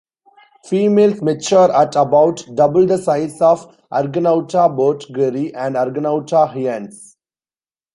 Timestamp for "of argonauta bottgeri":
3.39-5.51